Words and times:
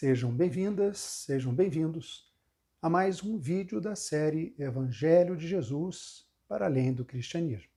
Sejam 0.00 0.34
bem-vindas, 0.34 0.98
sejam 0.98 1.54
bem-vindos 1.54 2.26
a 2.80 2.88
mais 2.88 3.22
um 3.22 3.38
vídeo 3.38 3.82
da 3.82 3.94
série 3.94 4.54
Evangelho 4.58 5.36
de 5.36 5.46
Jesus 5.46 6.26
para 6.48 6.64
além 6.64 6.90
do 6.90 7.04
cristianismo. 7.04 7.70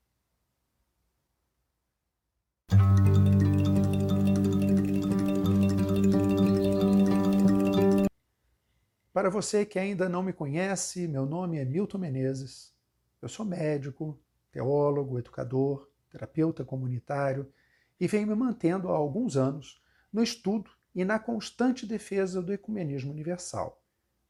Para 9.11 9.29
você 9.29 9.65
que 9.65 9.77
ainda 9.77 10.07
não 10.07 10.23
me 10.23 10.31
conhece, 10.31 11.05
meu 11.09 11.25
nome 11.25 11.57
é 11.57 11.65
Milton 11.65 11.97
Menezes. 11.97 12.73
Eu 13.21 13.27
sou 13.27 13.45
médico, 13.45 14.17
teólogo, 14.49 15.19
educador, 15.19 15.91
terapeuta 16.09 16.63
comunitário 16.63 17.51
e 17.99 18.07
venho 18.07 18.27
me 18.27 18.35
mantendo 18.35 18.87
há 18.87 18.95
alguns 18.95 19.35
anos 19.35 19.83
no 20.09 20.23
estudo 20.23 20.71
e 20.95 21.03
na 21.03 21.17
constante 21.17 21.85
defesa 21.85 22.41
do 22.41 22.53
ecumenismo 22.53 23.11
universal, 23.11 23.81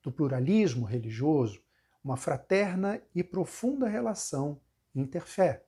do 0.01 0.11
pluralismo 0.11 0.85
religioso, 0.85 1.61
uma 2.03 2.17
fraterna 2.17 3.01
e 3.15 3.23
profunda 3.23 3.87
relação 3.87 4.59
interfé, 4.93 5.63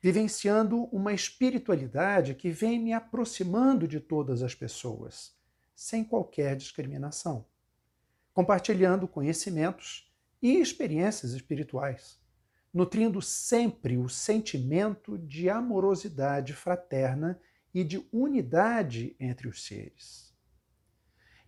vivenciando 0.00 0.84
uma 0.84 1.12
espiritualidade 1.12 2.34
que 2.34 2.50
vem 2.50 2.78
me 2.78 2.92
aproximando 2.92 3.86
de 3.86 4.00
todas 4.00 4.42
as 4.42 4.54
pessoas, 4.54 5.36
sem 5.74 6.04
qualquer 6.04 6.56
discriminação, 6.56 7.44
compartilhando 8.32 9.08
conhecimentos 9.08 10.12
e 10.40 10.60
experiências 10.60 11.32
espirituais, 11.32 12.20
nutrindo 12.72 13.20
sempre 13.22 13.96
o 13.96 14.08
sentimento 14.08 15.18
de 15.18 15.48
amorosidade 15.48 16.52
fraterna 16.52 17.40
e 17.74 17.84
de 17.84 18.06
unidade 18.12 19.14
entre 19.20 19.48
os 19.48 19.64
seres. 19.64 20.34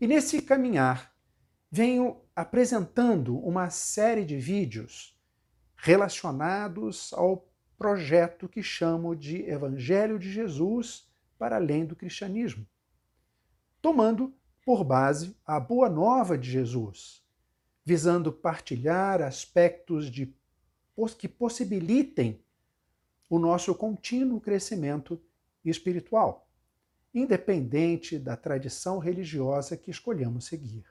E 0.01 0.07
nesse 0.07 0.43
caminhar, 0.43 1.15
venho 1.71 2.21
apresentando 2.35 3.39
uma 3.39 3.71
série 3.71 4.25
de 4.25 4.37
vídeos 4.37 5.19
relacionados 5.77 7.13
ao 7.13 7.49
projeto 7.77 8.49
que 8.49 8.63
chamo 8.63 9.15
de 9.15 9.43
Evangelho 9.43 10.19
de 10.19 10.31
Jesus 10.31 11.09
para 11.39 11.57
além 11.57 11.87
do 11.87 11.97
cristianismo, 11.97 12.67
tomando 13.81 14.35
por 14.65 14.85
base 14.85 15.35
a 15.47 15.59
Boa 15.59 15.89
Nova 15.89 16.37
de 16.37 16.51
Jesus, 16.51 17.25
visando 17.85 18.31
partilhar 18.31 19.23
aspectos 19.23 20.11
de, 20.11 20.35
que 21.19 21.27
possibilitem 21.27 22.45
o 23.29 23.39
nosso 23.39 23.75
contínuo 23.75 24.41
crescimento 24.41 25.19
espiritual, 25.69 26.49
independente 27.13 28.19
da 28.19 28.37
tradição 28.37 28.99
religiosa 28.99 29.77
que 29.77 29.91
escolhamos 29.91 30.47
seguir. 30.47 30.85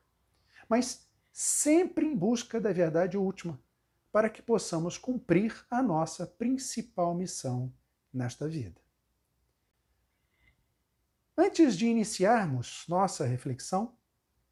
Mas 0.67 1.09
sempre 1.31 2.05
em 2.05 2.15
busca 2.15 2.59
da 2.59 2.71
verdade 2.71 3.17
última, 3.17 3.59
para 4.11 4.29
que 4.29 4.41
possamos 4.41 4.97
cumprir 4.97 5.65
a 5.69 5.81
nossa 5.81 6.25
principal 6.25 7.15
missão 7.15 7.71
nesta 8.13 8.47
vida. 8.47 8.81
Antes 11.37 11.77
de 11.77 11.87
iniciarmos 11.87 12.83
nossa 12.87 13.25
reflexão, 13.25 13.95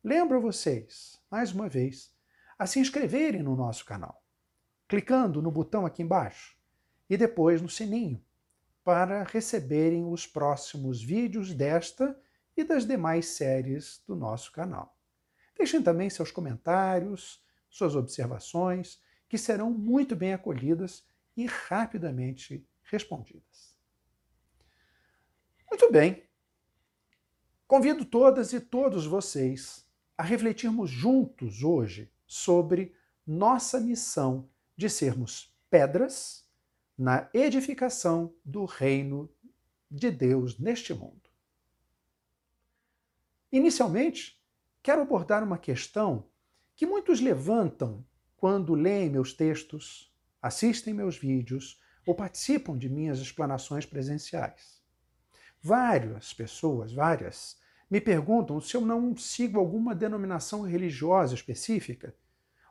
lembro 0.03 0.39
vocês, 0.39 1.19
mais 1.29 1.51
uma 1.51 1.67
vez, 1.67 2.15
a 2.57 2.65
se 2.65 2.79
inscreverem 2.79 3.43
no 3.43 3.55
nosso 3.55 3.83
canal, 3.83 4.23
clicando 4.87 5.41
no 5.41 5.51
botão 5.51 5.85
aqui 5.85 6.01
embaixo 6.01 6.57
e 7.09 7.17
depois 7.17 7.61
no 7.61 7.69
sininho, 7.69 8.23
para 8.87 9.23
receberem 9.23 10.05
os 10.05 10.25
próximos 10.25 11.03
vídeos 11.03 11.53
desta 11.53 12.17
e 12.55 12.63
das 12.63 12.85
demais 12.85 13.25
séries 13.25 14.01
do 14.07 14.15
nosso 14.15 14.49
canal. 14.53 14.97
Deixem 15.57 15.83
também 15.83 16.09
seus 16.09 16.31
comentários, 16.31 17.43
suas 17.69 17.97
observações, 17.97 18.97
que 19.27 19.37
serão 19.37 19.71
muito 19.71 20.15
bem 20.15 20.31
acolhidas 20.31 21.05
e 21.35 21.45
rapidamente 21.47 22.65
respondidas. 22.83 23.77
Muito 25.69 25.91
bem. 25.91 26.23
Convido 27.67 28.05
todas 28.05 28.53
e 28.53 28.61
todos 28.61 29.05
vocês 29.05 29.85
a 30.17 30.23
refletirmos 30.23 30.89
juntos 30.89 31.61
hoje 31.61 32.09
sobre 32.25 32.95
nossa 33.25 33.81
missão 33.81 34.49
de 34.77 34.89
sermos 34.89 35.53
pedras 35.69 36.46
na 36.97 37.29
edificação 37.33 38.33
do 38.43 38.65
reino 38.65 39.29
de 39.89 40.09
Deus 40.09 40.57
neste 40.57 40.93
mundo. 40.93 41.29
Inicialmente, 43.51 44.41
quero 44.81 45.01
abordar 45.01 45.43
uma 45.43 45.57
questão 45.57 46.27
que 46.75 46.85
muitos 46.85 47.21
levantam 47.21 48.05
quando 48.35 48.73
leem 48.73 49.09
meus 49.09 49.33
textos, 49.33 50.13
assistem 50.41 50.93
meus 50.93 51.17
vídeos 51.17 51.79
ou 52.05 52.15
participam 52.15 52.77
de 52.77 52.89
minhas 52.89 53.19
explanações 53.19 53.85
presenciais. 53.85 54.81
Várias 55.61 56.33
pessoas, 56.33 56.93
várias, 56.93 57.59
me 57.89 58.01
perguntam 58.01 58.59
se 58.59 58.75
eu 58.75 58.81
não 58.81 59.15
sigo 59.15 59.59
alguma 59.59 59.95
denominação 59.95 60.61
religiosa 60.61 61.33
específica 61.33 62.15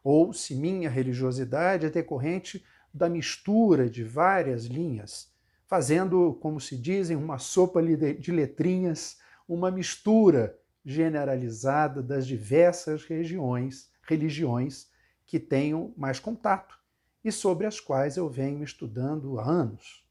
ou 0.04 0.32
se 0.32 0.54
minha 0.54 0.88
religiosidade 0.88 1.87
é 1.87 1.91
decorrente 1.91 2.64
da 2.96 3.10
mistura 3.10 3.90
de 3.90 4.02
várias 4.02 4.64
linhas, 4.64 5.30
fazendo, 5.66 6.34
como 6.40 6.58
se 6.58 6.76
dizem, 6.76 7.14
uma 7.14 7.38
sopa 7.38 7.82
de 7.82 8.32
letrinhas, 8.32 9.18
uma 9.46 9.70
mistura 9.70 10.58
generalizada 10.82 12.02
das 12.02 12.26
diversas 12.26 13.04
regiões, 13.04 13.90
religiões 14.02 14.88
que 15.26 15.38
tenho 15.38 15.92
mais 15.96 16.18
contato 16.18 16.78
e 17.22 17.30
sobre 17.30 17.66
as 17.66 17.80
quais 17.80 18.16
eu 18.16 18.30
venho 18.30 18.64
estudando 18.64 19.38
há 19.38 19.44
anos. 19.44 20.02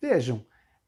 Vejam, 0.00 0.44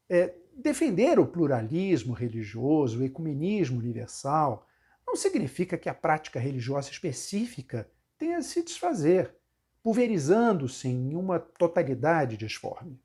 é, 0.07 0.35
defender 0.55 1.17
o 1.17 1.25
pluralismo 1.25 2.13
religioso, 2.13 2.99
o 2.99 3.03
ecumenismo 3.03 3.79
universal, 3.79 4.67
não 5.07 5.15
significa 5.15 5.77
que 5.77 5.89
a 5.89 5.93
prática 5.95 6.39
religiosa 6.39 6.91
específica 6.91 7.89
tenha 8.19 8.41
se 8.43 8.61
desfazer 8.61 9.40
pulverizando-se 9.83 10.87
em 10.87 11.15
uma 11.15 11.39
totalidade 11.39 12.37
disforme. 12.37 13.01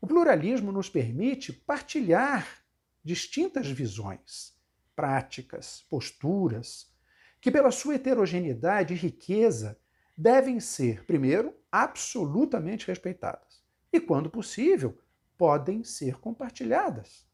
O 0.00 0.06
pluralismo 0.06 0.72
nos 0.72 0.88
permite 0.88 1.52
partilhar 1.52 2.64
distintas 3.04 3.68
visões, 3.68 4.56
práticas, 4.96 5.86
posturas, 5.88 6.92
que, 7.40 7.50
pela 7.50 7.70
sua 7.70 7.94
heterogeneidade 7.94 8.94
e 8.94 8.96
riqueza, 8.96 9.78
devem 10.16 10.60
ser, 10.60 11.04
primeiro, 11.04 11.54
absolutamente 11.70 12.86
respeitadas 12.86 13.62
e, 13.92 14.00
quando 14.00 14.30
possível, 14.30 14.98
podem 15.36 15.82
ser 15.84 16.18
compartilhadas. 16.18 17.26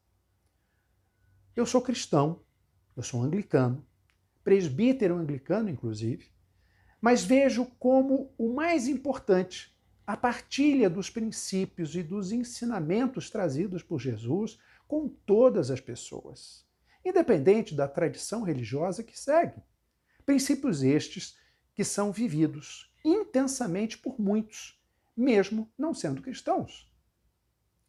Eu 1.55 1.65
sou 1.65 1.81
cristão, 1.81 2.43
eu 2.95 3.03
sou 3.03 3.21
anglicano, 3.21 3.85
presbítero 4.43 5.15
anglicano, 5.15 5.69
inclusive, 5.69 6.31
mas 7.01 7.23
vejo 7.23 7.65
como 7.79 8.33
o 8.37 8.53
mais 8.53 8.87
importante 8.87 9.73
a 10.05 10.17
partilha 10.17 10.89
dos 10.89 11.09
princípios 11.09 11.95
e 11.95 12.01
dos 12.01 12.31
ensinamentos 12.31 13.29
trazidos 13.29 13.83
por 13.83 13.99
Jesus 13.99 14.59
com 14.87 15.07
todas 15.07 15.69
as 15.69 15.79
pessoas, 15.79 16.65
independente 17.05 17.75
da 17.75 17.87
tradição 17.87 18.41
religiosa 18.41 19.03
que 19.03 19.17
segue. 19.17 19.61
Princípios 20.25 20.83
estes 20.83 21.37
que 21.75 21.83
são 21.83 22.11
vividos 22.11 22.91
intensamente 23.05 23.97
por 23.97 24.19
muitos, 24.19 24.81
mesmo 25.15 25.71
não 25.77 25.93
sendo 25.93 26.21
cristãos. 26.21 26.91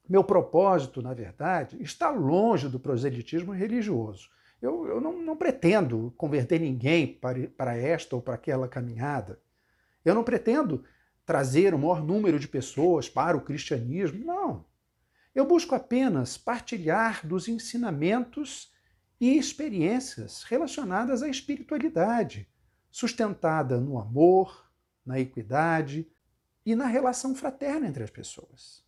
Meu 0.09 0.23
propósito, 0.23 1.01
na 1.01 1.15
verdade, 1.15 1.83
está 1.83 2.11
longe 2.11 2.69
do 2.69 2.79
proselitismo 2.79 3.53
religioso 3.53 4.29
eu, 4.61 4.87
eu 4.87 5.01
não, 5.01 5.23
não, 5.23 5.37
pretendo 5.37 6.13
converter 6.17 6.61
ninguém 6.61 7.07
para, 7.07 7.49
para 7.49 7.77
esta 7.77 8.15
ou 8.15 8.21
para 8.21 8.35
aquela 8.35 8.69
caminhada. 8.69 9.41
Eu 10.05 10.15
não 10.15 10.23
pretendo 10.23 10.85
trazer 11.25 11.73
o 11.73 11.79
maior 11.79 12.03
número 12.05 12.39
de 12.39 12.47
pessoas 12.47 13.09
para 13.09 13.37
o 13.37 13.41
cristianismo. 13.41 14.25
Não. 14.25 14.67
Eu 15.35 15.47
busco 15.47 15.75
apenas 15.75 16.37
partilhar 16.37 17.27
dos 17.27 17.49
ensinamentos 17.49 18.73
e 19.19 19.39
experiências 19.39 20.43
relacionadas 20.43 21.23
à 21.23 21.29
espiritualidade, 21.29 22.49
sustentada 22.91 23.81
no 23.81 23.99
amor, 23.99 24.71
na 25.07 25.19
equidade 25.19 26.07
e 26.67 26.75
na 26.75 26.87
relação 26.87 27.35
fraterna 27.35 27.87
entre 27.87 28.03
as 28.03 28.11
pessoas. 28.11 28.85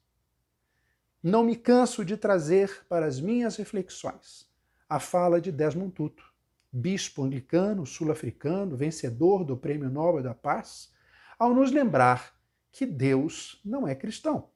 Não 1.22 1.44
me 1.44 1.56
canso 1.56 2.04
de 2.04 2.16
trazer 2.16 2.84
para 2.88 3.06
as 3.06 3.20
minhas 3.20 3.56
reflexões 3.56 4.51
a 4.94 5.00
fala 5.00 5.40
de 5.40 5.50
Desmond 5.50 5.92
Tutu, 5.92 6.24
bispo 6.70 7.22
anglicano 7.24 7.86
sul-africano, 7.86 8.76
vencedor 8.76 9.44
do 9.44 9.56
Prêmio 9.56 9.88
Nobel 9.88 10.22
da 10.22 10.34
Paz, 10.34 10.92
ao 11.38 11.54
nos 11.54 11.72
lembrar 11.72 12.34
que 12.70 12.84
Deus 12.84 13.60
não 13.64 13.88
é 13.88 13.94
cristão. 13.94 14.50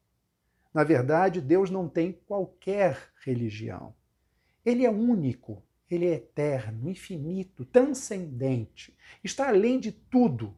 Na 0.74 0.84
verdade, 0.84 1.40
Deus 1.40 1.70
não 1.70 1.88
tem 1.88 2.12
qualquer 2.12 3.10
religião. 3.24 3.94
Ele 4.64 4.84
é 4.84 4.90
único 4.90 5.62
ele 5.90 6.06
é 6.06 6.14
eterno, 6.14 6.90
infinito, 6.90 7.64
transcendente, 7.64 8.96
está 9.22 9.48
além 9.48 9.78
de 9.78 9.92
tudo, 9.92 10.52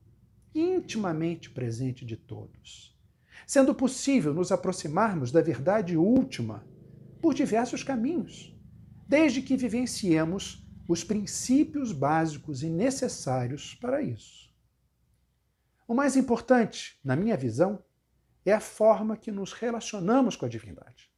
intimamente 0.55 1.51
presente 1.51 2.05
de 2.05 2.17
todos. 2.17 2.99
Sendo 3.47 3.75
possível 3.75 4.33
nos 4.33 4.51
aproximarmos 4.51 5.31
da 5.31 5.43
verdade 5.43 5.97
última 5.97 6.67
por 7.21 7.35
diversos 7.35 7.83
caminhos, 7.83 8.58
desde 9.09 9.41
que 9.41 9.57
vivenciemos 9.57 10.63
os 10.87 11.03
princípios 11.03 11.93
básicos 11.93 12.63
e 12.63 12.69
necessários 12.69 13.75
para 13.75 14.03
isso. 14.03 14.55
O 15.87 15.95
mais 15.95 16.15
importante, 16.15 17.01
na 17.03 17.17
minha 17.17 17.37
visão, 17.37 17.83
é 18.45 18.53
a 18.53 18.61
forma 18.61 19.17
que 19.17 19.33
nos 19.33 19.55
relacionamos 19.55 20.37
com 20.37 20.45
a 20.45 20.49
divindade, 20.49 21.11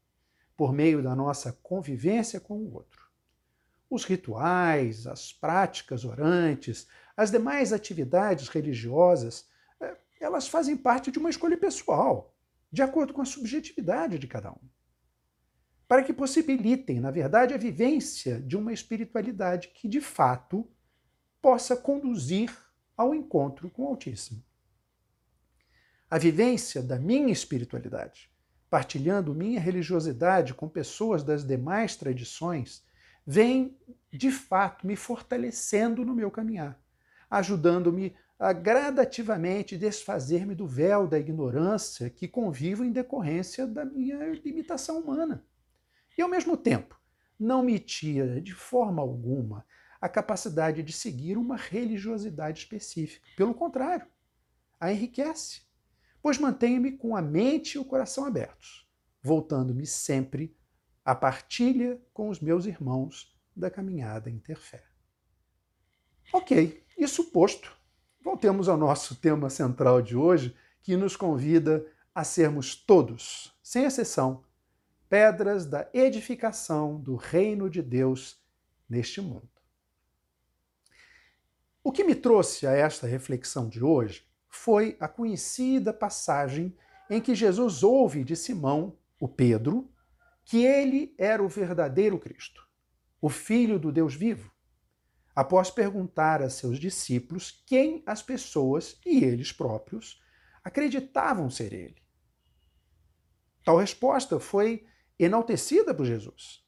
por 0.57 0.73
meio 0.73 1.03
da 1.03 1.17
nossa 1.17 1.53
convivência 1.65 2.39
com 2.39 2.59
o 2.59 2.75
outro. 2.75 3.11
Os 3.89 4.05
rituais, 4.05 5.09
as 5.09 5.33
práticas 5.33 6.05
orantes, 6.05 6.87
as 7.17 7.33
demais 7.33 7.73
atividades 7.73 8.49
religiosas, 8.49 9.49
é, 9.81 9.97
elas 10.21 10.47
fazem 10.47 10.77
parte 10.77 11.11
de 11.11 11.19
uma 11.19 11.31
escolha 11.31 11.57
pessoal, 11.57 12.37
de 12.71 12.83
acordo 12.83 13.13
com 13.13 13.21
a 13.21 13.27
subjetividade 13.27 14.17
de 14.17 14.29
cada 14.29 14.53
um. 14.53 14.61
Para 15.91 16.05
que 16.05 16.13
possibilitem, 16.13 17.01
na 17.01 17.11
verdade, 17.11 17.53
a 17.53 17.57
vivência 17.57 18.41
de 18.41 18.57
uma 18.57 18.73
espiritualidade 18.73 19.73
que, 19.75 19.89
de 19.89 20.01
fato, 20.01 20.71
possa 21.43 21.77
conduzir 21.77 22.57
ao 22.97 23.13
encontro 23.13 23.69
com 23.69 23.83
o 23.83 23.89
Altíssimo. 23.89 24.41
A 26.09 26.17
vivência 26.17 26.81
da 26.81 26.97
minha 26.97 27.33
espiritualidade, 27.33 28.31
partilhando 28.71 29.35
minha 29.35 29.59
religiosidade 29.59 30.55
com 30.55 30.69
pessoas 30.69 31.25
das 31.25 31.45
demais 31.45 31.97
tradições, 31.97 32.87
vem 33.27 33.77
de 34.13 34.31
fato 34.31 34.87
me 34.87 34.95
fortalecendo 34.95 36.05
no 36.05 36.15
meu 36.15 36.31
caminhar, 36.31 36.81
ajudando-me 37.29 38.15
a 38.39 38.53
gradativamente 38.53 39.77
desfazer-me 39.77 40.55
do 40.55 40.69
véu 40.69 41.09
da 41.09 41.19
ignorância 41.19 42.09
que 42.09 42.29
convivo 42.29 42.85
em 42.85 42.93
decorrência 42.93 43.67
da 43.67 43.85
minha 43.85 44.25
limitação 44.35 45.01
humana. 45.01 45.45
E 46.21 46.23
ao 46.23 46.29
mesmo 46.29 46.55
tempo, 46.55 47.01
não 47.39 47.63
me 47.63 47.79
tira 47.79 48.43
de 48.43 48.53
forma 48.53 49.01
alguma 49.01 49.65
a 49.99 50.07
capacidade 50.07 50.83
de 50.83 50.93
seguir 50.93 51.39
uma 51.39 51.57
religiosidade 51.57 52.59
específica. 52.59 53.27
Pelo 53.39 53.55
contrário, 53.55 54.07
a 54.79 54.93
enriquece, 54.93 55.63
pois 56.21 56.37
mantenho-me 56.37 56.93
com 56.93 57.17
a 57.17 57.23
mente 57.23 57.77
e 57.77 57.79
o 57.79 57.87
coração 57.87 58.27
abertos, 58.27 58.87
voltando-me 59.23 59.87
sempre 59.87 60.55
a 61.03 61.15
partilha 61.15 61.99
com 62.13 62.29
os 62.29 62.39
meus 62.39 62.67
irmãos 62.67 63.35
da 63.57 63.71
caminhada 63.71 64.29
interfé. 64.29 64.85
Ok, 66.35 66.85
isso 66.99 67.31
posto, 67.31 67.75
voltemos 68.23 68.69
ao 68.69 68.77
nosso 68.77 69.15
tema 69.17 69.49
central 69.49 70.03
de 70.03 70.15
hoje, 70.15 70.55
que 70.83 70.99
nos 70.99 71.17
convida 71.17 71.83
a 72.15 72.25
sermos 72.25 72.75
todos, 72.75 73.59
sem 73.63 73.85
exceção, 73.85 74.45
pedras 75.11 75.67
da 75.67 75.91
edificação 75.93 77.01
do 77.01 77.17
reino 77.17 77.69
de 77.69 77.83
Deus 77.83 78.41
neste 78.89 79.21
mundo. 79.21 79.51
O 81.83 81.91
que 81.91 82.05
me 82.05 82.15
trouxe 82.15 82.65
a 82.65 82.71
esta 82.71 83.09
reflexão 83.09 83.69
de 83.69 83.83
hoje 83.83 84.25
foi 84.49 84.97
a 85.01 85.09
conhecida 85.09 85.93
passagem 85.93 86.77
em 87.11 87.21
que 87.21 87.35
Jesus 87.35 87.83
ouve 87.83 88.23
de 88.23 88.37
Simão, 88.37 88.97
o 89.19 89.27
Pedro, 89.27 89.91
que 90.45 90.65
ele 90.65 91.13
era 91.19 91.43
o 91.43 91.49
verdadeiro 91.49 92.17
Cristo, 92.17 92.65
o 93.21 93.29
Filho 93.29 93.81
do 93.81 93.91
Deus 93.91 94.15
vivo, 94.15 94.53
após 95.35 95.71
perguntar 95.71 96.41
a 96.41 96.49
seus 96.49 96.79
discípulos 96.79 97.65
quem 97.67 98.05
as 98.07 98.23
pessoas 98.23 99.01
e 99.05 99.25
eles 99.25 99.51
próprios 99.51 100.23
acreditavam 100.63 101.51
ser 101.51 101.73
ele. 101.73 102.01
Tal 103.65 103.77
resposta 103.77 104.39
foi 104.39 104.87
enaltecida 105.25 105.95
por 105.95 106.07
Jesus, 106.07 106.65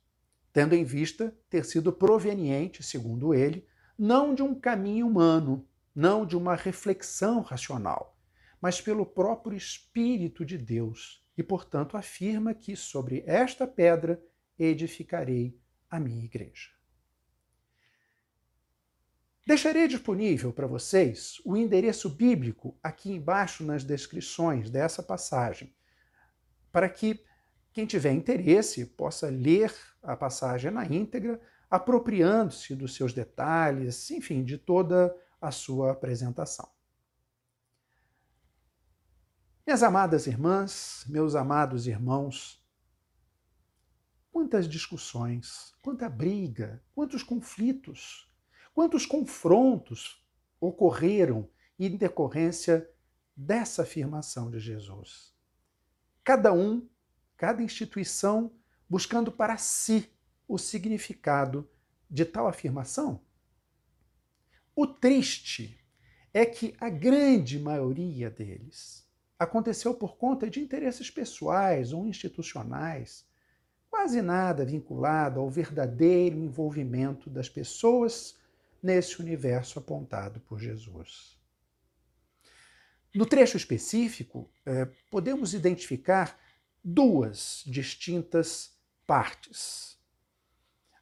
tendo 0.52 0.74
em 0.74 0.84
vista 0.84 1.36
ter 1.48 1.64
sido 1.64 1.92
proveniente, 1.92 2.82
segundo 2.82 3.32
ele, 3.32 3.66
não 3.98 4.34
de 4.34 4.42
um 4.42 4.54
caminho 4.54 5.06
humano, 5.06 5.66
não 5.94 6.26
de 6.26 6.36
uma 6.36 6.54
reflexão 6.54 7.40
racional, 7.40 8.18
mas 8.60 8.80
pelo 8.80 9.06
próprio 9.06 9.56
Espírito 9.56 10.44
de 10.44 10.58
Deus 10.58 11.26
e, 11.36 11.42
portanto, 11.42 11.96
afirma 11.96 12.54
que 12.54 12.76
sobre 12.76 13.22
esta 13.26 13.66
pedra 13.66 14.22
edificarei 14.58 15.58
a 15.90 15.98
minha 15.98 16.24
igreja. 16.24 16.70
Deixarei 19.46 19.88
disponível 19.88 20.52
para 20.52 20.68
vocês 20.68 21.40
o 21.44 21.56
endereço 21.56 22.08
bíblico 22.08 22.78
aqui 22.82 23.10
embaixo 23.10 23.64
nas 23.64 23.82
descrições 23.82 24.70
dessa 24.70 25.02
passagem, 25.02 25.74
para 26.70 26.88
que 26.88 27.24
quem 27.72 27.86
tiver 27.86 28.12
interesse 28.12 28.84
possa 28.84 29.28
ler 29.28 29.74
a 30.02 30.16
passagem 30.16 30.70
na 30.70 30.84
íntegra, 30.84 31.40
apropriando-se 31.70 32.74
dos 32.74 32.94
seus 32.94 33.12
detalhes, 33.12 34.10
enfim, 34.10 34.44
de 34.44 34.58
toda 34.58 35.16
a 35.40 35.50
sua 35.50 35.92
apresentação. 35.92 36.68
Minhas 39.66 39.82
amadas 39.82 40.26
irmãs, 40.26 41.04
meus 41.08 41.34
amados 41.34 41.86
irmãos, 41.86 42.62
quantas 44.30 44.68
discussões, 44.68 45.74
quanta 45.80 46.08
briga, 46.08 46.82
quantos 46.94 47.22
conflitos, 47.22 48.30
quantos 48.74 49.06
confrontos 49.06 50.22
ocorreram 50.60 51.48
em 51.78 51.96
decorrência 51.96 52.88
dessa 53.36 53.82
afirmação 53.82 54.50
de 54.50 54.58
Jesus. 54.58 55.34
Cada 56.24 56.52
um, 56.52 56.88
cada 57.42 57.60
instituição 57.60 58.52
buscando 58.88 59.32
para 59.32 59.56
si 59.58 60.08
o 60.46 60.56
significado 60.56 61.68
de 62.08 62.24
tal 62.24 62.46
afirmação. 62.46 63.20
O 64.76 64.86
triste 64.86 65.76
é 66.32 66.46
que 66.46 66.72
a 66.78 66.88
grande 66.88 67.58
maioria 67.58 68.30
deles 68.30 69.04
aconteceu 69.36 69.92
por 69.92 70.16
conta 70.16 70.48
de 70.48 70.60
interesses 70.60 71.10
pessoais 71.10 71.92
ou 71.92 72.06
institucionais, 72.06 73.26
quase 73.90 74.22
nada 74.22 74.64
vinculado 74.64 75.40
ao 75.40 75.50
verdadeiro 75.50 76.38
envolvimento 76.38 77.28
das 77.28 77.48
pessoas 77.48 78.38
nesse 78.80 79.20
universo 79.20 79.80
apontado 79.80 80.38
por 80.42 80.60
Jesus. 80.60 81.36
No 83.12 83.26
trecho 83.26 83.56
específico, 83.56 84.48
eh, 84.64 84.88
podemos 85.10 85.54
identificar 85.54 86.38
duas 86.84 87.62
distintas 87.66 88.76
partes. 89.06 89.98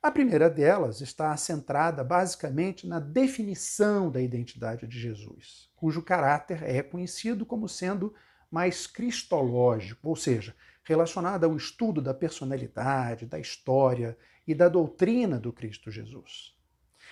A 0.02 0.10
primeira 0.10 0.48
delas 0.48 1.00
está 1.00 1.36
centrada 1.36 2.02
basicamente 2.02 2.86
na 2.86 2.98
definição 2.98 4.10
da 4.10 4.20
identidade 4.20 4.86
de 4.86 4.98
Jesus, 4.98 5.70
cujo 5.76 6.02
caráter 6.02 6.62
é 6.62 6.82
conhecido 6.82 7.44
como 7.44 7.68
sendo 7.68 8.14
mais 8.50 8.86
cristológico, 8.86 10.08
ou 10.08 10.16
seja, 10.16 10.54
relacionado 10.84 11.44
ao 11.44 11.56
estudo 11.56 12.00
da 12.00 12.14
personalidade, 12.14 13.26
da 13.26 13.38
história 13.38 14.16
e 14.46 14.54
da 14.54 14.68
doutrina 14.68 15.38
do 15.38 15.52
Cristo 15.52 15.90
Jesus. 15.90 16.56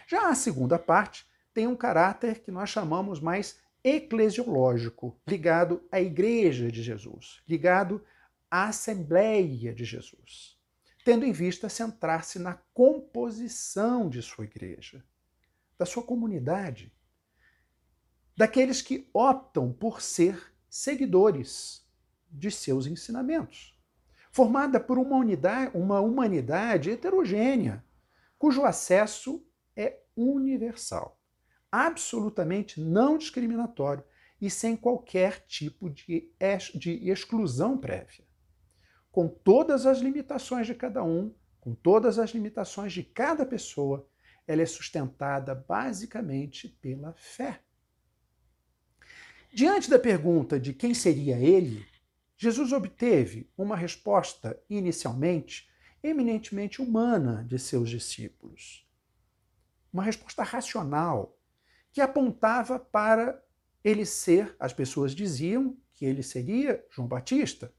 Já 0.07 0.31
a 0.31 0.35
segunda 0.35 0.79
parte 0.79 1.27
tem 1.53 1.67
um 1.67 1.77
caráter 1.77 2.41
que 2.41 2.51
nós 2.51 2.71
chamamos 2.71 3.21
mais 3.21 3.61
eclesiológico, 3.85 5.21
ligado 5.27 5.83
à 5.93 6.01
Igreja 6.01 6.73
de 6.73 6.83
Jesus, 6.83 7.43
ligado 7.47 8.03
Assembleia 8.51 9.75
de 9.75 9.85
Jesus, 9.85 10.59
tendo 11.05 11.25
em 11.25 11.33
vista 11.33 11.69
centrar-se 11.69 12.39
na 12.39 12.55
composição 12.73 14.09
de 14.09 14.23
sua 14.23 14.45
igreja, 14.45 15.05
da 15.79 15.85
sua 15.85 16.03
comunidade, 16.03 16.93
daqueles 18.37 18.81
que 18.81 19.09
optam 19.13 19.73
por 19.73 20.01
ser 20.01 20.55
seguidores 20.69 21.87
de 22.31 22.51
seus 22.51 22.87
ensinamentos, 22.87 23.77
formada 24.31 24.79
por 24.79 24.99
uma, 24.99 25.17
unidade, 25.17 25.77
uma 25.77 26.01
humanidade 26.01 26.91
heterogênea, 26.91 27.85
cujo 28.39 28.65
acesso 28.65 29.45
é 29.75 30.01
universal, 30.17 31.21
absolutamente 31.73 32.81
não 32.81 33.19
discriminatório 33.19 34.05
e 34.41 34.49
sem 34.49 34.77
qualquer 34.77 35.45
tipo 35.47 35.91
de, 35.91 36.33
de 36.75 37.11
exclusão 37.11 37.77
prévia. 37.77 38.28
Com 39.19 39.27
todas 39.27 39.85
as 39.85 39.99
limitações 39.99 40.65
de 40.65 40.77
cada 40.77 41.03
um, 41.03 41.35
com 41.61 41.75
todas 41.75 42.21
as 42.21 42.31
limitações 42.31 42.93
de 42.93 43.03
cada 43.03 43.45
pessoa, 43.45 44.09
ela 44.47 44.63
é 44.63 44.65
sustentada 44.65 45.57
basicamente 45.57 46.69
pela 46.69 47.13
fé. 47.15 47.61
Diante 49.53 49.91
da 49.91 49.99
pergunta 49.99 50.61
de 50.61 50.73
quem 50.73 50.95
seria 50.95 51.37
ele, 51.37 51.85
Jesus 52.37 52.73
obteve 52.73 53.51
uma 53.59 53.75
resposta 53.75 54.57
inicialmente 54.71 55.69
eminentemente 56.01 56.81
humana 56.81 57.45
de 57.45 57.59
seus 57.59 57.91
discípulos. 57.91 58.89
uma 59.93 60.05
resposta 60.05 60.45
racional, 60.45 61.37
que 61.91 62.01
apontava 62.01 62.79
para 62.79 63.43
ele 63.83 64.07
ser, 64.07 64.55
as 64.61 64.73
pessoas 64.73 65.13
diziam 65.13 65.77
que 65.93 66.05
ele 66.05 66.23
seria 66.23 66.87
João 66.89 67.09
Batista, 67.09 67.75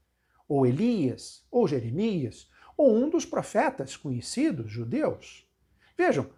ou 0.50 0.66
Elias, 0.66 1.46
ou 1.48 1.68
Jeremias, 1.68 2.50
ou 2.76 2.92
um 2.92 3.08
dos 3.08 3.24
profetas 3.24 3.96
conhecidos 3.96 4.68
judeus. 4.68 5.48
Vejam, 5.96 6.28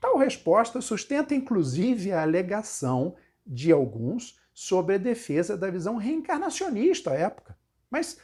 tal 0.00 0.16
resposta 0.16 0.80
sustenta 0.80 1.34
inclusive 1.34 2.12
a 2.12 2.22
alegação 2.22 3.16
de 3.44 3.72
alguns 3.72 4.38
sobre 4.54 4.94
a 4.94 4.98
defesa 4.98 5.56
da 5.56 5.68
visão 5.68 5.96
reencarnacionista 5.96 7.10
à 7.10 7.14
época. 7.14 7.58
Mas 7.90 8.20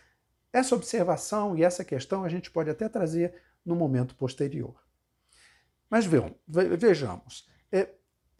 essa 0.53 0.77
observação 0.77 1.59
e 1.59 1.65
essa 1.65 1.85
questão 1.85 2.23
a 2.23 2.29
gente 2.29 2.49
pode 2.49 2.71
até 2.71 2.89
trazer 2.89 3.35
no 3.67 3.75
momento 3.75 4.15
posterior. 4.15 4.81
Mas 5.89 6.07
vejamos, 6.07 7.49
é, 7.73 7.91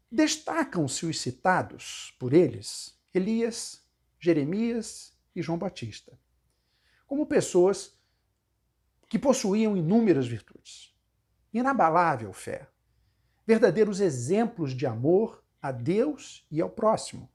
destacam-se 0.09 1.05
os 1.05 1.19
citados 1.21 2.15
por 2.17 2.33
eles, 2.33 2.97
Elias, 3.13 3.85
Jeremias 4.21 5.13
e 5.35 5.43
João 5.43 5.59
Batista, 5.59 6.17
como 7.11 7.27
pessoas 7.27 7.99
que 9.09 9.19
possuíam 9.19 9.77
inúmeras 9.77 10.29
virtudes, 10.29 10.95
inabalável 11.53 12.33
fé, 12.33 12.69
verdadeiros 13.45 13.99
exemplos 13.99 14.73
de 14.73 14.87
amor 14.87 15.43
a 15.61 15.73
Deus 15.73 16.47
e 16.53 16.61
ao 16.61 16.71
próximo. 16.71 17.29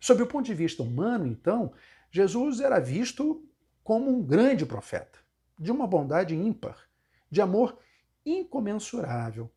Sob 0.00 0.20
o 0.20 0.26
ponto 0.26 0.46
de 0.46 0.54
vista 0.54 0.82
humano, 0.82 1.28
então, 1.28 1.72
Jesus 2.10 2.58
era 2.58 2.80
visto 2.80 3.48
como 3.84 4.10
um 4.10 4.20
grande 4.20 4.66
profeta, 4.66 5.20
de 5.56 5.70
uma 5.70 5.86
bondade 5.86 6.34
ímpar, 6.34 6.88
de 7.30 7.40
amor 7.40 7.78
incomensurável, 8.24 9.48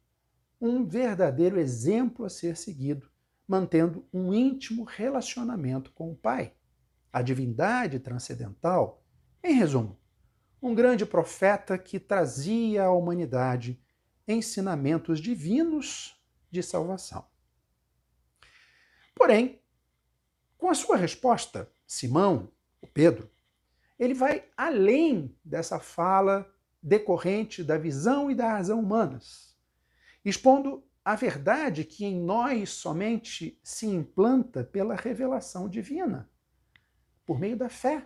um 0.61 0.85
verdadeiro 0.85 1.59
exemplo 1.59 2.25
a 2.25 2.29
ser 2.29 2.55
seguido, 2.55 3.09
mantendo 3.47 4.07
um 4.13 4.31
íntimo 4.31 4.83
relacionamento 4.83 5.91
com 5.93 6.11
o 6.11 6.15
Pai. 6.15 6.53
A 7.11 7.21
divindade 7.21 7.99
transcendental, 7.99 9.03
em 9.43 9.53
resumo, 9.53 9.99
um 10.61 10.75
grande 10.75 11.05
profeta 11.05 11.77
que 11.77 11.99
trazia 11.99 12.85
à 12.85 12.91
humanidade 12.91 13.81
ensinamentos 14.27 15.19
divinos 15.19 16.21
de 16.51 16.61
salvação. 16.61 17.25
Porém, 19.15 19.61
com 20.57 20.69
a 20.69 20.73
sua 20.73 20.97
resposta, 20.97 21.71
Simão, 21.87 22.51
o 22.81 22.87
Pedro, 22.87 23.29
ele 23.97 24.13
vai 24.13 24.45
além 24.55 25.35
dessa 25.43 25.79
fala 25.79 26.49
decorrente 26.81 27.63
da 27.63 27.77
visão 27.77 28.29
e 28.31 28.35
da 28.35 28.51
razão 28.51 28.79
humanas, 28.79 29.57
expondo 30.23 30.83
a 31.03 31.15
verdade 31.15 31.83
que 31.83 32.05
em 32.05 32.19
nós 32.19 32.69
somente 32.69 33.59
se 33.63 33.87
implanta 33.87 34.63
pela 34.63 34.95
revelação 34.95 35.67
divina, 35.67 36.29
por 37.29 37.39
meio 37.39 37.55
da 37.55 37.69
fé. 37.69 38.03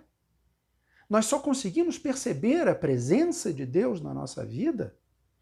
Nós 1.09 1.27
só 1.27 1.39
conseguimos 1.39 1.97
perceber 1.97 2.67
a 2.67 2.75
presença 2.75 3.53
de 3.53 3.65
Deus 3.65 4.01
na 4.01 4.13
nossa 4.13 4.45
vida 4.45 4.99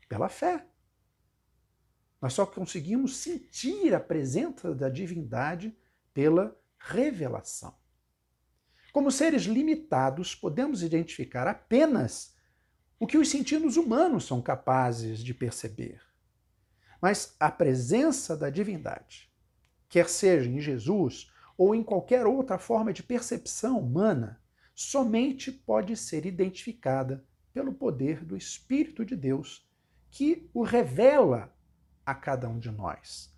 pela 0.07 0.29
fé. 0.29 0.67
Nós 2.21 2.33
só 2.33 2.45
conseguimos 2.45 3.17
sentir 3.17 3.95
a 3.95 3.99
presença 3.99 4.75
da 4.75 4.87
divindade 4.87 5.75
pela 6.13 6.55
revelação. 6.77 7.75
Como 8.93 9.09
seres 9.09 9.45
limitados, 9.45 10.35
podemos 10.35 10.83
identificar 10.83 11.47
apenas 11.47 12.35
o 12.99 13.07
que 13.07 13.17
os 13.17 13.29
sentidos 13.29 13.77
humanos 13.77 14.25
são 14.25 14.43
capazes 14.43 15.23
de 15.23 15.33
perceber. 15.33 15.99
Mas 17.01 17.35
a 17.39 17.49
presença 17.49 18.37
da 18.37 18.51
divindade, 18.51 19.33
quer 19.89 20.07
seja 20.07 20.47
em 20.47 20.61
Jesus 20.61 21.30
ou 21.61 21.75
em 21.75 21.83
qualquer 21.83 22.25
outra 22.25 22.57
forma 22.57 22.91
de 22.91 23.03
percepção 23.03 23.77
humana, 23.77 24.41
somente 24.73 25.51
pode 25.51 25.95
ser 25.95 26.25
identificada 26.25 27.23
pelo 27.53 27.71
poder 27.71 28.25
do 28.25 28.35
Espírito 28.35 29.05
de 29.05 29.15
Deus, 29.15 29.69
que 30.09 30.49
o 30.55 30.63
revela 30.63 31.55
a 32.03 32.15
cada 32.15 32.49
um 32.49 32.57
de 32.57 32.71
nós. 32.71 33.31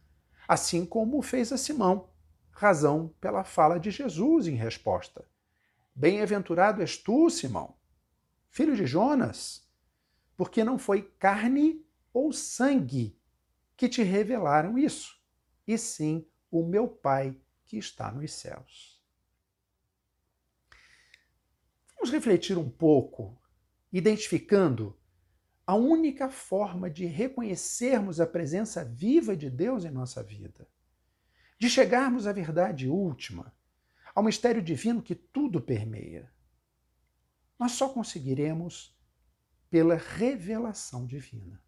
Assim 0.48 0.86
como 0.86 1.22
fez 1.22 1.52
a 1.52 1.58
Simão, 1.58 2.12
razão 2.50 3.14
pela 3.20 3.44
fala 3.44 3.78
de 3.78 3.92
Jesus 3.92 4.48
em 4.48 4.56
resposta. 4.56 5.26
Bem-aventurado 5.94 6.80
és 6.80 6.96
tu, 6.96 7.30
Simão, 7.30 7.76
filho 8.50 8.74
de 8.74 8.86
Jonas, 8.86 9.70
porque 10.38 10.64
não 10.64 10.80
foi 10.80 11.02
carne 11.20 11.86
ou 12.14 12.32
sangue 12.32 13.20
que 13.76 13.90
te 13.90 14.02
revelaram 14.02 14.78
isso, 14.78 15.22
e 15.68 15.78
sim 15.78 16.26
o 16.50 16.66
meu 16.66 16.88
Pai 16.88 17.38
que 17.74 17.80
está 17.80 18.12
nos 18.12 18.32
céus. 18.32 19.04
Vamos 21.96 22.12
refletir 22.12 22.56
um 22.56 22.70
pouco, 22.70 23.36
identificando 23.92 24.96
a 25.66 25.74
única 25.74 26.30
forma 26.30 26.88
de 26.88 27.08
reconhecermos 27.08 28.20
a 28.20 28.28
presença 28.28 28.86
viva 28.86 29.36
de 29.36 29.50
Deus 29.50 29.86
em 29.86 29.90
nossa 29.90 30.22
vida, 30.22 30.70
de 31.58 31.68
chegarmos 31.68 32.28
à 32.28 32.32
verdade 32.32 32.88
última, 32.88 33.52
ao 34.14 34.22
mistério 34.22 34.62
divino 34.62 35.02
que 35.02 35.16
tudo 35.16 35.60
permeia. 35.60 36.32
Nós 37.58 37.72
só 37.72 37.90
conseguiremos 37.90 38.96
pela 39.68 39.96
revelação 39.96 41.08
divina, 41.08 41.60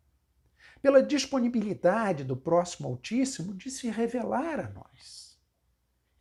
pela 0.84 1.02
disponibilidade 1.02 2.24
do 2.24 2.38
próximo 2.38 2.90
Altíssimo 2.90 3.56
de 3.56 3.72
se 3.72 3.90
revelar 3.90 4.60
a 4.60 4.70
nós. 4.70 5.25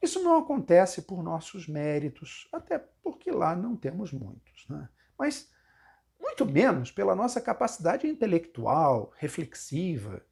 Isso 0.04 0.23
não 0.23 0.37
acontece 0.37 1.00
por 1.00 1.23
nossos 1.23 1.66
méritos, 1.66 2.46
até 2.52 2.78
porque 2.78 3.30
lá 3.30 3.56
não 3.56 3.75
temos 3.75 4.12
muitos, 4.12 4.68
né? 4.68 4.87
mas 5.18 5.50
muito 6.20 6.44
menos 6.44 6.92
pela 6.92 7.16
nossa 7.16 7.40
capacidade 7.40 8.06
intelectual, 8.06 9.14
reflexiva. 9.16 10.23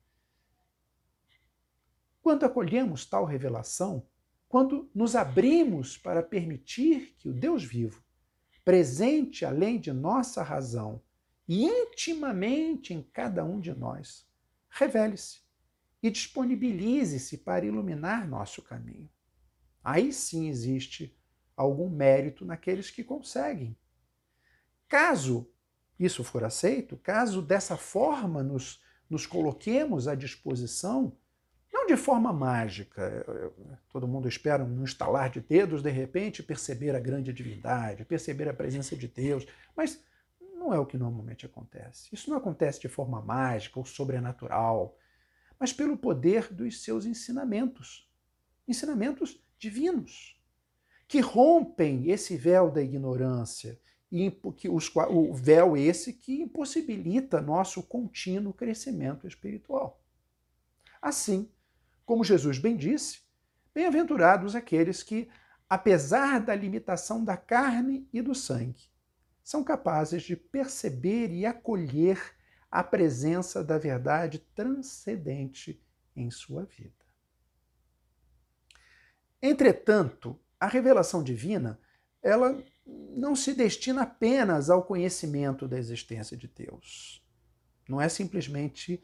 Quando 2.21 2.45
acolhemos 2.45 3.07
tal 3.07 3.25
revelação, 3.25 4.07
quando 4.47 4.91
nos 4.95 5.17
abrimos 5.17 5.97
para 5.97 6.23
permitir 6.23 7.17
que 7.17 7.31
o 7.31 7.33
Deus 7.33 7.65
vivo, 7.65 8.05
presente 8.63 9.43
além 9.43 9.81
de 9.81 9.91
nossa 9.91 10.43
razão 10.43 11.01
e 11.49 11.65
intimamente 11.65 12.93
em 12.93 13.03
cada 13.03 13.43
um 13.43 13.59
de 13.59 13.73
nós, 13.73 14.29
revele-se 14.69 15.41
e 16.03 16.11
disponibilize-se 16.11 17.39
para 17.39 17.65
iluminar 17.65 18.29
nosso 18.29 18.61
caminho 18.61 19.09
aí 19.83 20.13
sim 20.13 20.49
existe 20.49 21.17
algum 21.57 21.89
mérito 21.89 22.45
naqueles 22.45 22.91
que 22.91 23.05
conseguem. 23.05 23.77
Caso 24.89 25.49
isso 25.99 26.25
for 26.25 26.45
aceito, 26.45 26.97
caso 26.97 27.41
dessa 27.41 27.77
forma 27.77 28.43
nos, 28.43 28.83
nos 29.09 29.27
coloquemos 29.27 30.09
à 30.09 30.15
disposição, 30.15 31.17
não 31.73 31.87
de 31.87 31.97
forma 31.97 32.33
mágica, 32.33 33.25
todo 33.89 34.07
mundo 34.07 34.29
espera 34.29 34.63
um 34.63 34.85
estalar 34.85 35.31
de 35.31 35.41
dedos, 35.41 35.83
de 35.83 35.91
repente 35.91 36.43
perceber 36.43 36.95
a 36.95 37.01
grande 37.01 37.33
divindade, 37.33 38.05
perceber 38.05 38.49
a 38.49 38.55
presença 38.55 38.95
de 38.95 39.09
Deus, 39.09 39.47
mas 39.77 40.03
não 40.41 40.73
é 40.73 40.79
o 40.79 40.87
que 40.87 40.99
normalmente 40.99 41.47
acontece. 41.47 42.09
Isso 42.13 42.31
não 42.31 42.37
acontece 42.37 42.81
de 42.81 42.89
forma 42.89 43.21
mágica 43.23 43.79
ou 43.79 43.85
sobrenatural, 43.85 44.97
mas 45.59 45.73
pelo 45.73 45.97
poder 45.97 46.53
dos 46.53 46.83
seus 46.83 47.07
ensinamentos. 47.07 48.09
Ensinamentos 48.69 49.43
divinos, 49.63 50.37
que 51.07 51.21
rompem 51.21 52.11
esse 52.11 52.37
véu 52.37 52.69
da 52.69 52.83
ignorância, 52.83 53.81
e 54.11 54.31
o 54.69 55.33
véu 55.33 55.77
esse 55.77 56.13
que 56.13 56.43
impossibilita 56.43 57.41
nosso 57.41 57.83
contínuo 57.83 58.53
crescimento 58.53 59.27
espiritual. 59.27 60.03
Assim, 61.01 61.49
como 62.05 62.25
Jesus 62.25 62.59
bem 62.59 62.77
disse, 62.77 63.21
bem-aventurados 63.73 64.55
aqueles 64.55 65.03
que, 65.03 65.31
apesar 65.71 66.41
da 66.41 66.55
limitação 66.55 67.25
da 67.25 67.37
carne 67.37 68.07
e 68.13 68.21
do 68.21 68.35
sangue, 68.35 68.91
são 69.43 69.65
capazes 69.65 70.25
de 70.25 70.37
perceber 70.37 71.33
e 71.33 71.47
acolher 71.47 72.21
a 72.71 72.83
presença 72.83 73.63
da 73.63 73.79
verdade 73.79 74.41
transcendente 74.55 75.81
em 76.15 76.31
sua 76.31 76.65
vida. 76.65 77.02
Entretanto, 79.43 80.39
a 80.61 80.69
revelação 80.69 81.23
divina, 81.23 81.81
ela 82.23 82.63
não 82.87 83.35
se 83.35 83.53
destina 83.53 84.03
apenas 84.03 84.71
ao 84.71 84.85
conhecimento 84.85 85.67
da 85.67 85.77
existência 85.77 86.37
de 86.37 86.47
Deus. 86.47 87.27
Não 87.89 88.01
é 88.01 88.09
simplesmente 88.09 89.03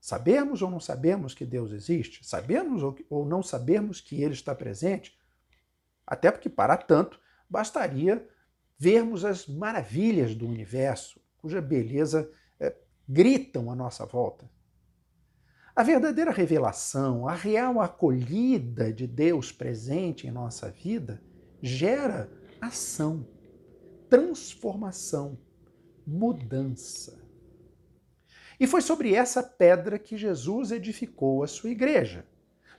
sabermos 0.00 0.62
ou 0.62 0.70
não 0.70 0.80
sabemos 0.80 1.34
que 1.34 1.46
Deus 1.46 1.70
existe, 1.70 2.26
sabemos 2.26 2.82
ou 3.08 3.24
não 3.24 3.42
sabemos 3.42 4.00
que 4.00 4.20
Ele 4.22 4.34
está 4.34 4.54
presente, 4.54 5.16
até 6.06 6.30
porque, 6.30 6.48
para 6.48 6.76
tanto, 6.76 7.20
bastaria 7.48 8.26
vermos 8.78 9.24
as 9.24 9.46
maravilhas 9.46 10.34
do 10.34 10.46
universo, 10.46 11.20
cuja 11.38 11.60
beleza 11.60 12.30
é, 12.60 12.74
gritam 13.08 13.70
à 13.70 13.74
nossa 13.74 14.04
volta. 14.04 14.48
A 15.76 15.82
verdadeira 15.82 16.30
revelação, 16.30 17.28
a 17.28 17.34
real 17.34 17.82
acolhida 17.82 18.90
de 18.90 19.06
Deus 19.06 19.52
presente 19.52 20.26
em 20.26 20.30
nossa 20.30 20.70
vida, 20.70 21.22
gera 21.60 22.32
ação, 22.58 23.28
transformação, 24.08 25.38
mudança. 26.06 27.22
E 28.58 28.66
foi 28.66 28.80
sobre 28.80 29.14
essa 29.14 29.42
pedra 29.42 29.98
que 29.98 30.16
Jesus 30.16 30.70
edificou 30.70 31.42
a 31.42 31.46
sua 31.46 31.68
igreja 31.68 32.26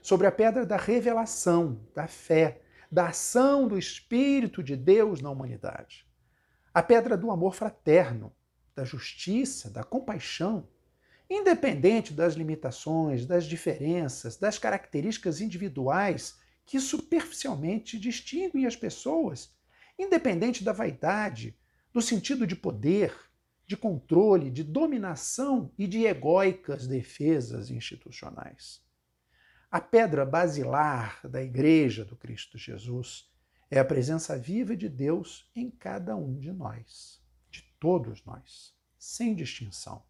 sobre 0.02 0.26
a 0.26 0.32
pedra 0.32 0.66
da 0.66 0.76
revelação, 0.76 1.80
da 1.94 2.06
fé, 2.06 2.62
da 2.90 3.08
ação 3.08 3.68
do 3.68 3.78
Espírito 3.78 4.62
de 4.62 4.74
Deus 4.74 5.20
na 5.20 5.30
humanidade. 5.30 6.04
A 6.72 6.82
pedra 6.82 7.16
do 7.16 7.30
amor 7.30 7.54
fraterno, 7.54 8.34
da 8.74 8.84
justiça, 8.84 9.70
da 9.70 9.84
compaixão, 9.84 10.66
independente 11.28 12.12
das 12.12 12.34
limitações, 12.34 13.26
das 13.26 13.44
diferenças, 13.44 14.36
das 14.36 14.58
características 14.58 15.40
individuais 15.40 16.38
que 16.64 16.80
superficialmente 16.80 17.98
distinguem 17.98 18.66
as 18.66 18.76
pessoas, 18.76 19.54
independente 19.98 20.64
da 20.64 20.72
vaidade, 20.72 21.58
do 21.92 22.00
sentido 22.00 22.46
de 22.46 22.56
poder, 22.56 23.14
de 23.66 23.76
controle, 23.76 24.50
de 24.50 24.64
dominação 24.64 25.70
e 25.78 25.86
de 25.86 26.04
egóicas 26.04 26.86
defesas 26.86 27.70
institucionais. 27.70 28.82
A 29.70 29.80
pedra 29.80 30.24
basilar 30.24 31.20
da 31.28 31.42
Igreja 31.42 32.02
do 32.02 32.16
Cristo 32.16 32.56
Jesus 32.56 33.30
é 33.70 33.78
a 33.78 33.84
presença 33.84 34.38
viva 34.38 34.74
de 34.74 34.88
Deus 34.88 35.50
em 35.54 35.70
cada 35.70 36.16
um 36.16 36.38
de 36.38 36.50
nós, 36.50 37.22
de 37.50 37.62
todos 37.78 38.24
nós, 38.24 38.74
sem 38.98 39.34
distinção, 39.34 40.02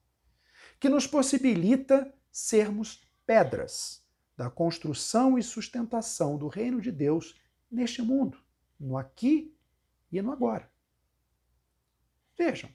que 0.78 0.88
nos 0.88 1.06
possibilita 1.06 2.12
sermos 2.30 3.06
pedras 3.26 4.04
da 4.36 4.48
construção 4.48 5.38
e 5.38 5.42
sustentação 5.42 6.36
do 6.36 6.48
reino 6.48 6.80
de 6.80 6.92
Deus 6.92 7.34
neste 7.70 8.00
mundo, 8.02 8.38
no 8.78 8.96
aqui 8.96 9.54
e 10.12 10.22
no 10.22 10.30
agora. 10.32 10.70
Vejam, 12.36 12.70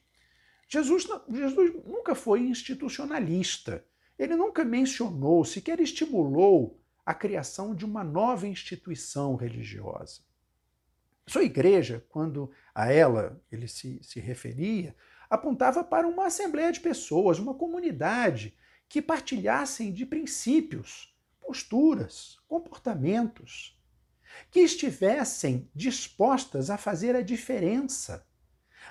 Jesus, 0.67 1.07
Jesus 1.29 1.73
nunca 1.85 2.13
foi 2.13 2.41
institucionalista 2.41 3.85
ele 4.17 4.35
nunca 4.35 4.63
mencionou, 4.63 5.43
sequer 5.43 5.79
estimulou 5.79 6.79
a 7.05 7.13
criação 7.13 7.75
de 7.75 7.83
uma 7.83 8.03
nova 8.03 8.47
instituição 8.47 9.35
religiosa. 9.35 10.21
Sua 11.27 11.43
igreja, 11.43 12.05
quando 12.09 12.51
a 12.75 12.91
ela 12.91 13.41
ele 13.51 13.67
se, 13.67 13.99
se 14.03 14.19
referia, 14.19 14.95
apontava 15.29 15.83
para 15.83 16.07
uma 16.07 16.27
assembleia 16.27 16.71
de 16.71 16.79
pessoas, 16.79 17.39
uma 17.39 17.53
comunidade 17.53 18.55
que 18.87 19.01
partilhassem 19.01 19.91
de 19.91 20.05
princípios, 20.05 21.15
posturas, 21.41 22.37
comportamentos, 22.47 23.79
que 24.49 24.59
estivessem 24.59 25.69
dispostas 25.73 26.69
a 26.69 26.77
fazer 26.77 27.15
a 27.15 27.21
diferença, 27.21 28.25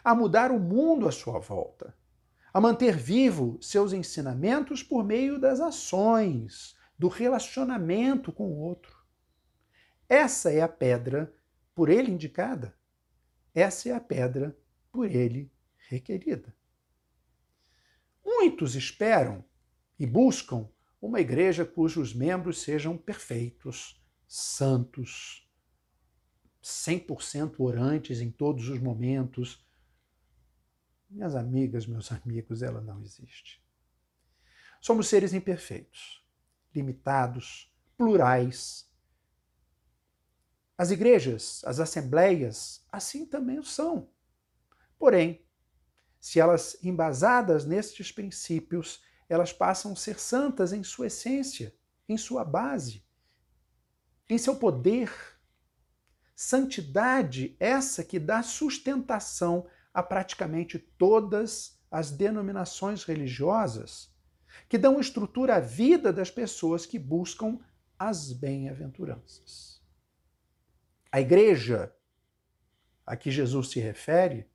a 0.03 0.15
mudar 0.15 0.51
o 0.51 0.59
mundo 0.59 1.09
à 1.09 1.13
sua 1.13 1.39
volta 1.39 1.95
a 2.53 2.61
manter 2.61 2.97
vivo 2.97 3.57
seus 3.63 3.93
ensinamentos 3.93 4.83
por 4.83 5.03
meio 5.03 5.39
das 5.39 5.59
ações, 5.59 6.77
do 6.99 7.09
relacionamento 7.09 8.31
com 8.31 8.45
o 8.49 8.59
outro. 8.59 8.95
Essa 10.09 10.53
é 10.53 10.61
a 10.61 10.69
pedra 10.69 11.33
por 11.75 11.89
ele 11.89 12.11
indicada. 12.11 12.77
Essa 13.55 13.89
é 13.89 13.93
a 13.93 14.01
pedra 14.01 14.57
por 14.91 15.11
ele 15.11 15.51
requerida. 15.89 16.55
Muitos 18.25 18.75
esperam 18.75 19.45
e 19.99 20.07
buscam 20.07 20.69
uma 21.01 21.21
igreja 21.21 21.65
cujos 21.65 22.15
membros 22.15 22.63
sejam 22.63 22.97
perfeitos, 22.97 24.01
santos, 24.27 25.49
100% 26.63 27.59
orantes 27.59 28.21
em 28.21 28.31
todos 28.31 28.69
os 28.69 28.79
momentos, 28.79 29.67
minhas 31.11 31.35
amigas, 31.35 31.87
meus 31.87 32.11
amigos, 32.13 32.63
ela 32.63 32.81
não 32.81 33.03
existe. 33.03 33.63
Somos 34.81 35.09
seres 35.09 35.33
imperfeitos, 35.35 36.25
limitados, 36.75 37.73
plurais. 37.97 38.91
As 40.79 40.91
igrejas, 40.91 41.63
as 41.65 41.79
assembleias, 41.79 42.85
assim 42.91 43.27
também 43.27 43.63
são. 43.63 44.09
Porém, 44.99 45.42
se 46.23 46.39
elas 46.39 46.77
embasadas 46.85 47.65
nestes 47.65 48.13
princípios, 48.13 49.03
elas 49.29 49.53
passam 49.53 49.91
a 49.91 49.97
ser 49.97 50.21
santas 50.21 50.73
em 50.73 50.85
sua 50.85 51.09
essência, 51.09 51.75
em 52.09 52.17
sua 52.17 52.45
base, 52.45 53.05
em 54.31 54.39
seu 54.39 54.55
poder. 54.55 55.13
Santidade 56.37 57.57
essa 57.59 58.05
que 58.05 58.21
dá 58.21 58.41
sustentação 58.41 59.67
a 59.93 60.01
praticamente 60.01 60.79
todas 60.79 61.77
as 61.91 62.13
denominações 62.13 63.03
religiosas 63.03 64.15
que 64.69 64.79
dão 64.79 65.01
estrutura 65.01 65.57
à 65.57 65.61
vida 65.61 66.13
das 66.13 66.31
pessoas 66.31 66.87
que 66.87 67.01
buscam 67.01 67.59
as 67.99 68.33
bem-aventuranças. 68.33 69.83
A 71.11 71.21
igreja 71.21 71.93
a 73.05 73.17
que 73.17 73.29
Jesus 73.29 73.71
se 73.71 73.81
refere 73.81 74.52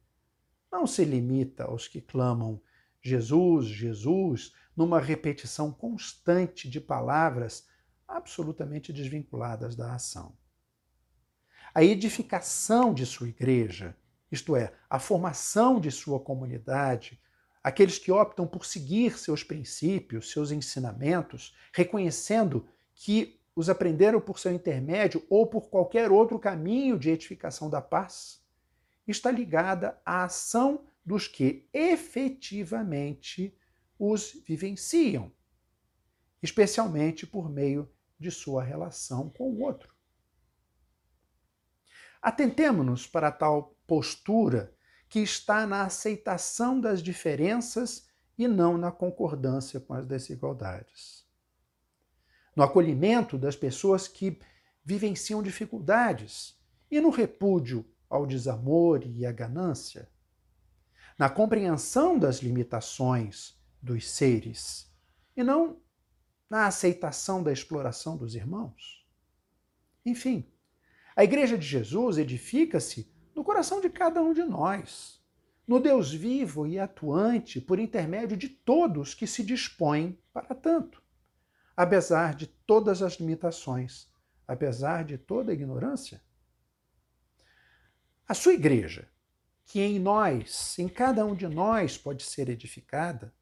não 0.71 0.85
se 0.85 1.03
limita 1.05 1.65
aos 1.65 1.87
que 1.87 2.01
clamam 2.01 2.61
Jesus, 3.01 3.67
Jesus, 3.67 4.53
numa 4.75 4.99
repetição 4.99 5.71
constante 5.71 6.69
de 6.69 6.81
palavras 6.81 7.67
absolutamente 8.07 8.91
desvinculadas 8.91 9.75
da 9.75 9.93
ação. 9.93 10.35
A 11.73 11.83
edificação 11.83 12.93
de 12.93 13.05
sua 13.05 13.29
igreja 13.29 13.95
isto 14.31 14.55
é, 14.55 14.73
a 14.89 14.99
formação 14.99 15.79
de 15.79 15.89
sua 15.89 16.19
comunidade, 16.19 17.19
aqueles 17.63 17.97
que 17.97 18.11
optam 18.11 18.45
por 18.45 18.65
seguir 18.65 19.17
seus 19.17 19.43
princípios, 19.43 20.31
seus 20.31 20.51
ensinamentos, 20.51 21.55
reconhecendo 21.73 22.67
que 22.93 23.39
os 23.55 23.69
aprenderam 23.69 24.19
por 24.19 24.37
seu 24.37 24.53
intermédio 24.53 25.25
ou 25.29 25.47
por 25.47 25.69
qualquer 25.69 26.11
outro 26.11 26.37
caminho 26.37 26.99
de 26.99 27.09
edificação 27.09 27.69
da 27.69 27.81
paz, 27.81 28.41
está 29.07 29.31
ligada 29.31 29.99
à 30.05 30.23
ação 30.23 30.85
dos 31.05 31.27
que 31.27 31.69
efetivamente 31.73 33.57
os 33.97 34.33
vivenciam, 34.45 35.31
especialmente 36.43 37.25
por 37.25 37.49
meio 37.49 37.89
de 38.19 38.29
sua 38.29 38.63
relação 38.63 39.29
com 39.29 39.49
o 39.51 39.61
outro. 39.61 39.95
Atentemo-nos 42.21 43.07
para 43.07 43.31
tal 43.31 43.75
postura 43.87 44.75
que 45.07 45.19
está 45.19 45.65
na 45.65 45.83
aceitação 45.83 46.79
das 46.79 47.01
diferenças 47.01 48.07
e 48.37 48.47
não 48.47 48.77
na 48.77 48.91
concordância 48.91 49.79
com 49.79 49.93
as 49.93 50.05
desigualdades. 50.05 51.25
No 52.55 52.63
acolhimento 52.63 53.37
das 53.37 53.55
pessoas 53.55 54.07
que 54.07 54.39
vivenciam 54.83 55.41
dificuldades 55.41 56.59
e 56.89 56.99
no 56.99 57.09
repúdio 57.09 57.85
ao 58.09 58.25
desamor 58.25 59.03
e 59.05 59.25
à 59.25 59.31
ganância. 59.31 60.09
Na 61.17 61.29
compreensão 61.29 62.17
das 62.17 62.37
limitações 62.39 63.57
dos 63.81 64.09
seres 64.09 64.91
e 65.35 65.43
não 65.43 65.79
na 66.49 66.67
aceitação 66.67 67.43
da 67.43 67.51
exploração 67.51 68.15
dos 68.15 68.35
irmãos. 68.35 69.05
Enfim, 70.05 70.49
a 71.15 71.23
Igreja 71.23 71.57
de 71.57 71.65
Jesus 71.65 72.17
edifica-se 72.17 73.11
no 73.35 73.43
coração 73.43 73.81
de 73.81 73.89
cada 73.89 74.21
um 74.21 74.33
de 74.33 74.43
nós, 74.43 75.21
no 75.67 75.79
Deus 75.79 76.13
vivo 76.13 76.65
e 76.65 76.79
atuante 76.79 77.59
por 77.59 77.77
intermédio 77.77 78.37
de 78.37 78.47
todos 78.47 79.13
que 79.13 79.27
se 79.27 79.43
dispõem 79.43 80.17
para 80.31 80.55
tanto, 80.55 81.01
apesar 81.75 82.33
de 82.33 82.47
todas 82.47 83.01
as 83.01 83.13
limitações, 83.15 84.09
apesar 84.47 85.03
de 85.03 85.17
toda 85.17 85.51
a 85.51 85.53
ignorância. 85.53 86.21
A 88.27 88.33
sua 88.33 88.53
igreja, 88.53 89.07
que 89.65 89.79
em 89.79 89.99
nós, 89.99 90.77
em 90.77 90.87
cada 90.87 91.25
um 91.25 91.35
de 91.35 91.47
nós 91.47 91.97
pode 91.97 92.23
ser 92.23 92.49
edificada, 92.49 93.33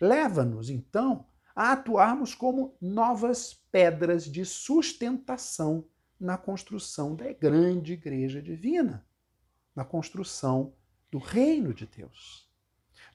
leva-nos 0.00 0.70
então 0.70 1.26
a 1.54 1.72
atuarmos 1.72 2.34
como 2.34 2.76
novas 2.80 3.54
pedras 3.70 4.24
de 4.24 4.44
sustentação 4.44 5.84
na 6.18 6.36
construção 6.36 7.14
da 7.14 7.32
grande 7.32 7.94
igreja 7.94 8.40
divina 8.40 9.04
na 9.74 9.84
construção 9.84 10.74
do 11.10 11.18
reino 11.18 11.72
de 11.72 11.86
Deus, 11.86 12.48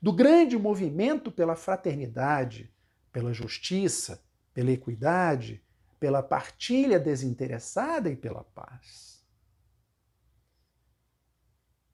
do 0.02 0.12
grande 0.12 0.58
movimento 0.58 1.32
pela 1.32 1.56
fraternidade, 1.56 2.74
pela 3.12 3.34
justiça, 3.34 4.24
pela 4.54 4.72
equidade, 4.72 5.64
pela 6.00 6.22
partilha 6.22 7.00
desinteressada 7.00 8.10
e 8.10 8.16
pela 8.16 8.44
paz. 8.44 9.15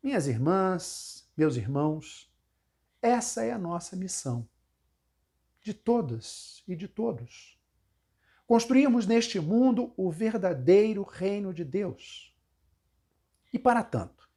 Minhas 0.01 0.25
irmãs, 0.25 1.29
meus 1.37 1.55
irmãos, 1.55 2.33
essa 3.01 3.43
é 3.43 3.51
a 3.51 3.57
nossa 3.59 3.95
missão. 3.95 4.49
de 5.63 5.75
todas 5.75 6.63
e 6.67 6.75
de 6.75 6.87
todos. 6.87 7.55
Construímos 8.47 9.05
neste 9.05 9.39
mundo 9.39 9.93
o 9.95 10.09
verdadeiro 10.11 11.03
reino 11.03 11.53
de 11.53 11.63
Deus. 11.63 12.35
E 13.53 13.59
para 13.59 13.83
tanto, 13.83 14.27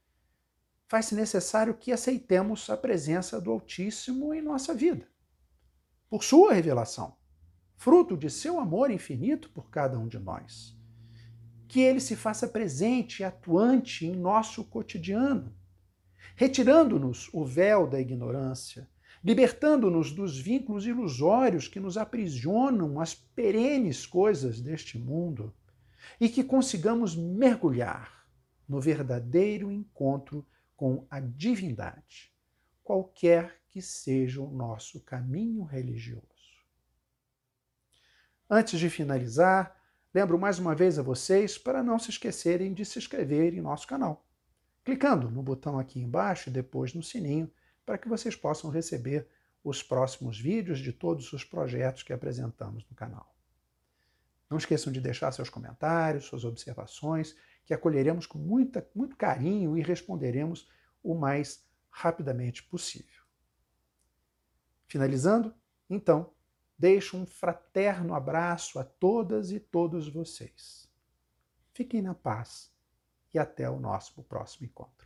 faz-se 0.87 1.15
necessário 1.15 1.79
que 1.79 1.93
aceitemos 1.93 2.69
a 2.69 2.77
presença 2.77 3.41
do 3.41 3.51
Altíssimo 3.51 4.35
em 4.35 4.43
nossa 4.43 4.75
vida, 4.75 5.09
por 6.11 6.23
sua 6.23 6.53
revelação, 6.53 7.17
fruto 7.75 8.15
de 8.17 8.29
seu 8.29 8.61
amor 8.61 8.91
infinito 8.91 9.49
por 9.51 9.71
cada 9.71 9.99
um 9.99 10.07
de 10.07 10.19
nós. 10.19 10.77
Que 11.75 11.81
ele 11.81 11.99
se 11.99 12.15
faça 12.15 12.47
presente 12.47 13.19
e 13.19 13.25
atuante 13.25 14.07
em 14.07 14.15
nosso 14.15 14.63
cotidiano, 14.63 15.53
retirando-nos 16.37 17.29
o 17.33 17.45
véu 17.45 17.85
da 17.85 18.01
ignorância, 18.01 18.89
libertando-nos 19.25 20.13
dos 20.13 20.39
vínculos 20.39 20.87
ilusórios 20.87 21.67
que 21.67 21.81
nos 21.81 21.97
aprisionam 21.97 23.01
às 23.01 23.13
perenes 23.13 24.07
coisas 24.07 24.61
deste 24.61 24.97
mundo 24.97 25.53
e 26.21 26.29
que 26.29 26.45
consigamos 26.45 27.17
mergulhar 27.17 28.25
no 28.69 28.81
verdadeiro 28.81 29.69
encontro 29.69 30.47
com 30.77 31.05
a 31.11 31.19
divindade, 31.19 32.33
qualquer 32.85 33.61
que 33.69 33.83
seja 33.83 34.41
o 34.41 34.49
nosso 34.49 35.01
caminho 35.01 35.65
religioso. 35.65 36.23
Antes 38.49 38.79
de 38.79 38.89
finalizar, 38.89 39.84
lembro 40.15 40.39
mais 40.39 40.61
uma 40.61 40.75
vez 40.75 40.99
a 40.99 41.03
vocês 41.03 41.59
para 41.59 41.83
não 41.83 41.99
se 41.99 42.11
esquecerem 42.11 42.73
de 42.73 42.85
se 42.85 42.99
inscrever 42.99 43.53
em 43.53 43.61
nosso 43.61 43.87
canal, 43.87 44.25
clicando 44.85 45.29
no 45.29 45.43
botão 45.43 45.79
aqui 45.79 46.01
embaixo 46.01 46.49
e 46.49 46.53
depois 46.53 46.95
no 46.95 47.03
sininho 47.03 47.51
para 47.85 47.99
que 47.99 48.09
vocês 48.09 48.37
possam 48.37 48.71
receber 48.71 49.29
os 49.65 49.83
próximos 49.83 50.39
vídeos 50.39 50.79
de 50.79 50.93
todos 50.93 51.33
os 51.33 51.43
projetos 51.43 52.03
que 52.03 52.13
apresentamos 52.13 52.87
no 52.89 52.95
canal. 52.95 53.35
Não 54.49 54.59
esqueçam 54.59 54.93
de 54.93 55.01
deixar 55.01 55.33
seus 55.33 55.49
comentários, 55.49 56.27
suas 56.27 56.45
observações, 56.45 57.35
que 57.65 57.75
acolheremos 57.75 58.27
com 58.27 58.39
muita, 58.39 58.87
muito 58.95 59.17
carinho 59.17 59.77
e 59.77 59.83
responderemos 59.83 60.69
o 61.03 61.15
mais 61.15 61.67
rapidamente 61.91 62.63
possível. 62.63 63.25
Finalizando, 64.87 65.55
então, 65.89 66.34
deixo 66.79 67.17
um 67.17 67.27
fraterno 67.27 68.15
abraço 68.15 68.79
a 68.79 68.85
todas 68.85 69.51
e 69.51 69.61
todos 69.61 70.09
vocês. 70.09 70.89
Fiquem 71.73 72.03
na 72.03 72.15
paz 72.15 72.73
e 73.33 73.39
até 73.39 73.69
o 73.69 73.81
nosso 73.81 74.23
próximo 74.23 74.67
encontro. 74.67 75.04